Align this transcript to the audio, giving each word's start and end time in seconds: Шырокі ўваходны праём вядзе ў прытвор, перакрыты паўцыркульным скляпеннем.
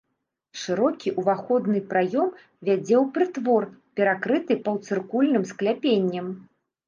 Шырокі 0.59 1.09
ўваходны 1.21 1.79
праём 1.91 2.29
вядзе 2.69 2.95
ў 3.03 3.05
прытвор, 3.17 3.63
перакрыты 4.01 4.53
паўцыркульным 4.69 5.43
скляпеннем. 5.53 6.33